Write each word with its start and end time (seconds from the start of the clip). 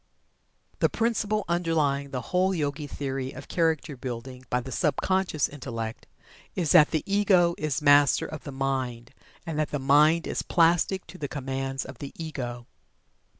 The 0.79 0.89
principle 0.89 1.45
underlying 1.47 2.09
the 2.09 2.21
whole 2.33 2.55
Yogi 2.55 2.87
theory 2.87 3.33
of 3.33 3.47
Character 3.47 3.95
Building 3.95 4.43
by 4.49 4.59
the 4.59 4.71
sub 4.71 4.95
conscious 4.95 5.47
Intellect, 5.47 6.07
is 6.55 6.71
that 6.71 6.89
the 6.89 7.03
Ego 7.05 7.53
is 7.59 7.83
Master 7.83 8.25
of 8.25 8.43
the 8.43 8.51
mind, 8.51 9.11
and 9.45 9.59
that 9.59 9.69
the 9.69 9.77
mind 9.77 10.25
is 10.25 10.41
plastic 10.41 11.05
to 11.05 11.19
the 11.19 11.27
commands 11.27 11.85
of 11.85 11.99
the 11.99 12.11
Ego. 12.17 12.65